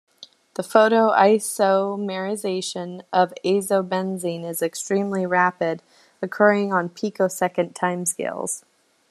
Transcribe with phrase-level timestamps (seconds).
[0.55, 5.83] The photo-isomerization of azobenzene is extremely rapid,
[6.23, 8.63] occurring on picosecond timescales.